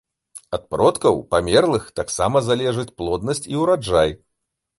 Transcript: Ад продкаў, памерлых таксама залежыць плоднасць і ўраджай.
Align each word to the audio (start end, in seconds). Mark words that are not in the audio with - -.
Ад 0.57 0.63
продкаў, 0.75 1.19
памерлых 1.33 1.83
таксама 1.99 2.41
залежыць 2.49 2.87
плоднасць 3.03 3.45
і 3.53 3.61
ўраджай. 3.67 4.09